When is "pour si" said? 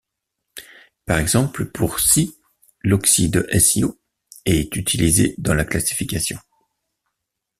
1.67-2.35